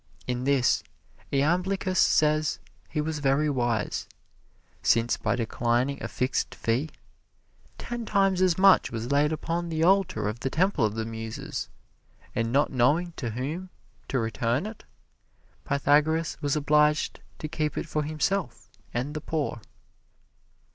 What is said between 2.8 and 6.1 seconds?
he was very wise, since by declining a